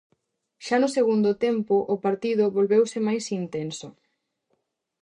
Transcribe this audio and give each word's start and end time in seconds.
Xa 0.65 0.77
no 0.79 0.89
segundo 0.97 1.31
tempo 1.45 1.75
o 1.93 1.95
partido 2.05 2.53
volveuse 2.57 2.97
máis 3.07 3.25
intenso. 3.41 3.87